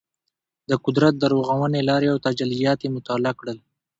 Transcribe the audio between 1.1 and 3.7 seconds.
د رغونې لارې او تجلیات یې مطالعه کړل.